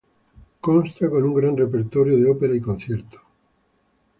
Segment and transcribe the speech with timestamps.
[0.67, 3.19] Consta con un gran repertorio de ópera y concierto.